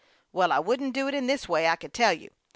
[0.31, 2.31] Well, I wouldn't do it in this way, I can tell you.